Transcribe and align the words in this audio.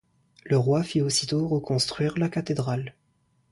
Le 0.45 0.57
roi 0.57 0.81
fit 0.81 0.99
aussitôt 0.99 1.47
reconstruire 1.47 2.17
la 2.17 2.27
cathédrale. 2.27 2.95